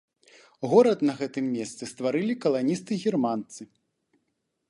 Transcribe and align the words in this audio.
Горад 0.71 1.03
на 1.09 1.13
гэтым 1.19 1.45
месцы 1.57 1.83
стварылі 1.91 2.35
каланісты-германцы. 2.47 3.61